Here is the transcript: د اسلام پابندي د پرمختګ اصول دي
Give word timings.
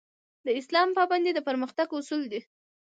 د 0.45 0.47
اسلام 0.59 0.89
پابندي 0.97 1.31
د 1.35 1.39
پرمختګ 1.47 1.87
اصول 1.99 2.23
دي 2.31 2.41